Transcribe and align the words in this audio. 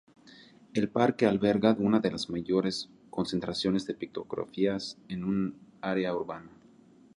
El 0.73 0.89
parque 0.89 1.27
alberga 1.27 1.75
una 1.77 1.99
de 1.99 2.09
las 2.09 2.27
mayores 2.31 2.89
concentraciones 3.11 3.85
de 3.85 3.93
pictografías 3.93 4.97
en 5.09 5.23
un 5.25 5.55
área 5.79 6.11
urbana. 6.15 6.49